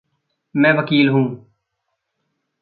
मैं 0.55 0.73
वकील 0.73 1.09
हूँ। 1.09 1.51